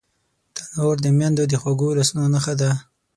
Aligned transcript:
تنور 0.55 0.95
د 1.03 1.05
میندو 1.17 1.43
د 1.47 1.53
خوږو 1.61 1.89
لاسونو 1.97 2.25
نښه 2.33 2.53
ده 2.61 2.71